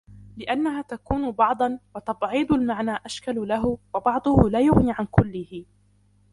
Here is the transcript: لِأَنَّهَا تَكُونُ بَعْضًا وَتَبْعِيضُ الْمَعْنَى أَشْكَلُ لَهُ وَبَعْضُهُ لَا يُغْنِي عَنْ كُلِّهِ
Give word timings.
لِأَنَّهَا 0.37 0.81
تَكُونُ 0.81 1.31
بَعْضًا 1.31 1.79
وَتَبْعِيضُ 1.95 2.51
الْمَعْنَى 2.51 2.91
أَشْكَلُ 3.05 3.47
لَهُ 3.47 3.77
وَبَعْضُهُ 3.93 4.49
لَا 4.49 4.59
يُغْنِي 4.59 4.91
عَنْ 4.91 5.05
كُلِّهِ 5.05 5.65